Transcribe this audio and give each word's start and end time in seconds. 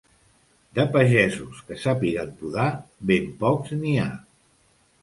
De 0.79 0.85
pagesos 0.95 1.61
que 1.67 1.77
sàpiguen 1.83 2.33
podar, 2.41 2.67
ben 3.13 3.31
pocs 3.47 3.79
n'hi 3.85 3.97
ha. 4.07 4.13